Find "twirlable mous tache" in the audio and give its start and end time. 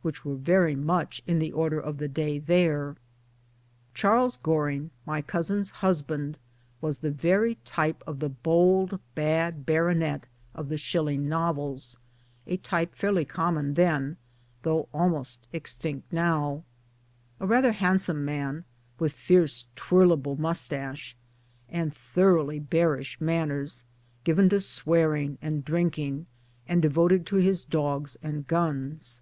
19.76-21.16